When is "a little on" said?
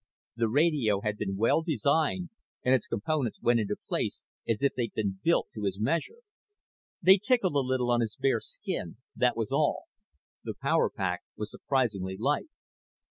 7.53-8.01